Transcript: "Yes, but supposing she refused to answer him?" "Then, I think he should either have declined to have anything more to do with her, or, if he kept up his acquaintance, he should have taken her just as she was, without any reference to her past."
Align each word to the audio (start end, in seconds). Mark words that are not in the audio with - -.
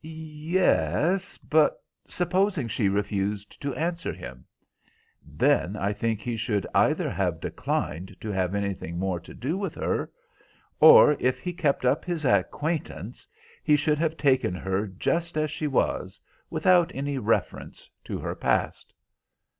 "Yes, 0.03 1.37
but 1.37 1.79
supposing 2.07 2.67
she 2.67 2.89
refused 2.89 3.61
to 3.61 3.75
answer 3.75 4.11
him?" 4.11 4.45
"Then, 5.23 5.75
I 5.75 5.93
think 5.93 6.21
he 6.21 6.35
should 6.37 6.65
either 6.73 7.07
have 7.07 7.39
declined 7.39 8.15
to 8.19 8.31
have 8.31 8.55
anything 8.55 8.97
more 8.97 9.19
to 9.19 9.35
do 9.35 9.59
with 9.59 9.75
her, 9.75 10.09
or, 10.79 11.15
if 11.19 11.39
he 11.39 11.53
kept 11.53 11.85
up 11.85 12.03
his 12.03 12.25
acquaintance, 12.25 13.27
he 13.63 13.75
should 13.75 13.99
have 13.99 14.17
taken 14.17 14.55
her 14.55 14.87
just 14.87 15.37
as 15.37 15.51
she 15.51 15.67
was, 15.67 16.19
without 16.49 16.89
any 16.95 17.19
reference 17.19 17.87
to 18.05 18.17
her 18.17 18.33
past." 18.33 18.95